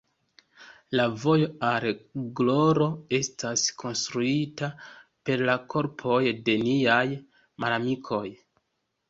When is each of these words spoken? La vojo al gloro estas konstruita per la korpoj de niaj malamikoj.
La 0.99 1.03
vojo 1.23 1.49
al 1.67 1.83
gloro 2.39 2.87
estas 3.17 3.65
konstruita 3.83 4.71
per 5.31 5.45
la 5.51 5.57
korpoj 5.75 6.19
de 6.49 6.57
niaj 6.65 7.07
malamikoj. 7.65 8.27